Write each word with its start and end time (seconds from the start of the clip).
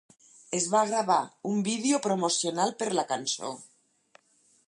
Es 0.59 0.63
va 0.75 0.79
gravar 0.91 1.17
un 1.49 1.59
vídeo 1.67 2.01
promocional 2.07 2.73
per 2.81 2.89
la 3.01 3.05
cançó. 3.13 3.55